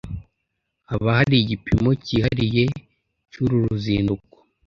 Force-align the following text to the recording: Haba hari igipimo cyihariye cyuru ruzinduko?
Haba 0.89 1.09
hari 1.17 1.35
igipimo 1.39 1.89
cyihariye 2.03 2.65
cyuru 3.31 3.53
ruzinduko? 3.63 4.35